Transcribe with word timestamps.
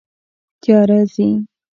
تیاره 0.61 0.99
ځي 1.13 1.27